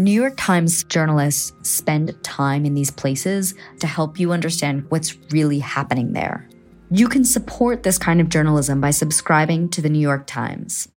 New 0.00 0.10
York 0.10 0.32
Times 0.38 0.82
journalists 0.84 1.52
spend 1.60 2.16
time 2.24 2.64
in 2.64 2.72
these 2.72 2.90
places 2.90 3.54
to 3.80 3.86
help 3.86 4.18
you 4.18 4.32
understand 4.32 4.86
what's 4.88 5.14
really 5.30 5.58
happening 5.58 6.14
there. 6.14 6.48
You 6.90 7.06
can 7.06 7.22
support 7.22 7.82
this 7.82 7.98
kind 7.98 8.18
of 8.18 8.30
journalism 8.30 8.80
by 8.80 8.92
subscribing 8.92 9.68
to 9.68 9.82
the 9.82 9.90
New 9.90 9.98
York 9.98 10.26
Times. 10.26 10.88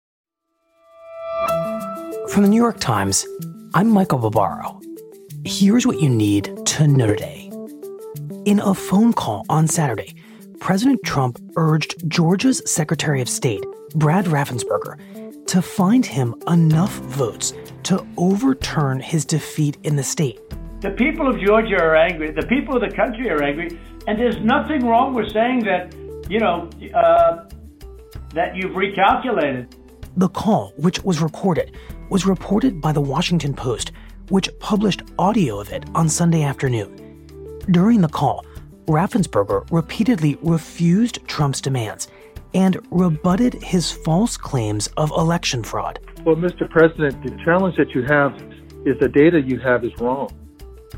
From 2.28 2.45
the 2.45 2.48
New 2.48 2.62
York 2.62 2.78
Times, 2.78 3.27
I'm 3.75 3.91
Michael 3.91 4.19
Barbaro. 4.20 4.80
Here's 5.45 5.84
what 5.84 6.00
you 6.00 6.08
need 6.08 6.64
to 6.67 6.86
know 6.86 7.08
today. 7.08 7.50
In 8.45 8.61
a 8.61 8.73
phone 8.73 9.12
call 9.12 9.45
on 9.48 9.67
Saturday, 9.67 10.14
President 10.61 11.00
Trump 11.05 11.41
urged 11.56 12.08
Georgia's 12.08 12.62
Secretary 12.70 13.20
of 13.20 13.28
State, 13.28 13.64
Brad 13.97 14.27
Raffensperger, 14.27 14.97
to 15.47 15.61
find 15.61 16.06
him 16.06 16.36
enough 16.47 16.92
votes 16.92 17.53
to 17.84 18.06
overturn 18.16 19.00
his 19.00 19.25
defeat 19.25 19.78
in 19.83 19.97
the 19.97 20.02
state. 20.02 20.41
The 20.80 20.91
people 20.91 21.28
of 21.28 21.38
Georgia 21.41 21.77
are 21.80 21.97
angry. 21.97 22.33
The 22.33 22.47
people 22.47 22.77
of 22.77 22.89
the 22.89 22.94
country 22.94 23.30
are 23.30 23.42
angry. 23.42 23.78
And 24.06 24.19
there's 24.19 24.39
nothing 24.41 24.86
wrong 24.86 25.14
with 25.14 25.33
saying 25.33 25.64
that, 25.64 25.94
you 26.28 26.41
know, 26.41 26.69
uh, 26.94 27.48
that 28.34 28.56
you've 28.56 28.72
recalculated. 28.72 29.72
The 30.16 30.28
call, 30.28 30.72
which 30.77 31.02
was 31.05 31.20
recorded, 31.20 31.77
was 32.11 32.27
reported 32.27 32.80
by 32.80 32.92
the 32.92 33.00
Washington 33.00 33.55
Post, 33.55 33.92
which 34.28 34.48
published 34.58 35.02
audio 35.19 35.61
of 35.61 35.72
it 35.72 35.84
on 35.94 36.08
Sunday 36.08 36.42
afternoon. 36.42 37.58
During 37.70 38.00
the 38.00 38.08
call, 38.08 38.44
Raffensperger 38.86 39.70
repeatedly 39.70 40.36
refused 40.42 41.20
Trump's 41.27 41.61
demands 41.61 42.08
and 42.55 42.78
rebutted 42.91 43.55
his 43.62 43.91
false 43.91 44.36
claims 44.36 44.89
of 44.96 45.11
election 45.12 45.62
fraud. 45.62 46.00
Well, 46.25 46.37
Mr. 46.37 46.70
President, 46.70 47.20
the 47.25 47.37
challenge 47.45 47.77
that 47.78 47.97
you 47.97 48.03
have 48.05 48.33
is 48.87 48.97
the 49.01 49.09
data 49.09 49.41
you 49.41 49.59
have 49.59 49.84
is 49.84 49.91
wrong. 49.98 50.31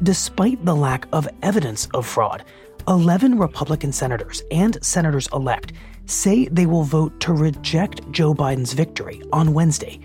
Despite 0.02 0.62
the 0.64 0.76
lack 0.76 1.06
of 1.12 1.26
evidence 1.42 1.88
of 1.94 2.06
fraud, 2.06 2.44
11 2.88 3.38
Republican 3.38 3.90
senators 3.90 4.42
and 4.50 4.76
senators 4.84 5.26
elect 5.32 5.72
say 6.04 6.46
they 6.48 6.66
will 6.66 6.82
vote 6.82 7.18
to 7.20 7.32
reject 7.32 8.10
Joe 8.10 8.34
Biden's 8.34 8.74
victory 8.74 9.22
on 9.32 9.54
Wednesday 9.54 9.98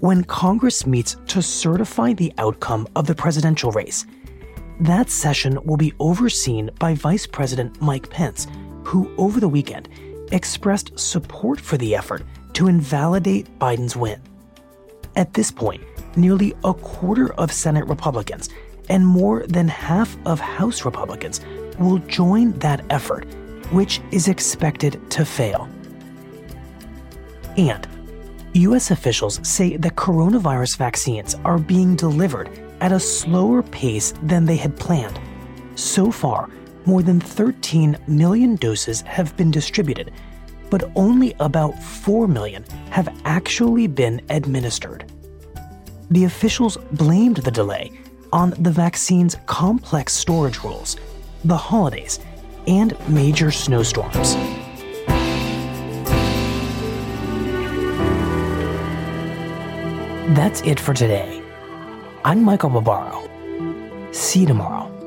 when 0.00 0.22
Congress 0.24 0.86
meets 0.86 1.16
to 1.28 1.40
certify 1.40 2.12
the 2.12 2.32
outcome 2.36 2.86
of 2.94 3.06
the 3.06 3.14
presidential 3.14 3.72
race. 3.72 4.04
That 4.80 5.08
session 5.08 5.58
will 5.64 5.78
be 5.78 5.94
overseen 5.98 6.70
by 6.78 6.94
Vice 6.94 7.26
President 7.26 7.80
Mike 7.80 8.10
Pence, 8.10 8.46
who 8.84 9.10
over 9.16 9.40
the 9.40 9.48
weekend 9.48 9.88
expressed 10.30 10.98
support 10.98 11.58
for 11.58 11.78
the 11.78 11.96
effort 11.96 12.22
to 12.52 12.68
invalidate 12.68 13.58
Biden's 13.58 13.96
win. 13.96 14.20
At 15.18 15.34
this 15.34 15.50
point, 15.50 15.82
nearly 16.16 16.54
a 16.62 16.72
quarter 16.72 17.34
of 17.34 17.50
Senate 17.50 17.84
Republicans 17.88 18.50
and 18.88 19.04
more 19.04 19.42
than 19.48 19.66
half 19.66 20.16
of 20.24 20.38
House 20.38 20.84
Republicans 20.84 21.40
will 21.80 21.98
join 21.98 22.52
that 22.60 22.84
effort, 22.88 23.26
which 23.72 24.00
is 24.12 24.28
expected 24.28 25.10
to 25.10 25.24
fail. 25.24 25.68
And 27.56 27.84
U.S. 28.52 28.92
officials 28.92 29.40
say 29.42 29.76
the 29.76 29.90
coronavirus 29.90 30.76
vaccines 30.76 31.34
are 31.44 31.58
being 31.58 31.96
delivered 31.96 32.48
at 32.80 32.92
a 32.92 33.00
slower 33.00 33.64
pace 33.64 34.14
than 34.22 34.44
they 34.44 34.56
had 34.56 34.76
planned. 34.76 35.18
So 35.74 36.12
far, 36.12 36.48
more 36.86 37.02
than 37.02 37.18
13 37.18 37.98
million 38.06 38.54
doses 38.54 39.00
have 39.00 39.36
been 39.36 39.50
distributed, 39.50 40.12
but 40.70 40.90
only 40.96 41.34
about 41.40 41.80
4 41.82 42.28
million 42.28 42.64
have 42.90 43.08
actually 43.24 43.86
been 43.86 44.20
administered. 44.30 45.10
The 46.10 46.24
officials 46.24 46.76
blamed 46.92 47.38
the 47.38 47.50
delay 47.50 47.92
on 48.32 48.50
the 48.58 48.70
vaccine's 48.70 49.36
complex 49.46 50.12
storage 50.12 50.62
rules, 50.62 50.96
the 51.44 51.56
holidays, 51.56 52.20
and 52.66 52.94
major 53.08 53.50
snowstorms. 53.50 54.34
That's 60.34 60.60
it 60.62 60.78
for 60.78 60.92
today. 60.92 61.42
I'm 62.24 62.42
Michael 62.42 62.70
Barbaro. 62.70 63.28
See 64.12 64.40
you 64.40 64.46
tomorrow. 64.46 64.97